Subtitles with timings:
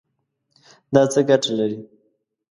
[0.93, 1.79] دا څه ګټه لري؟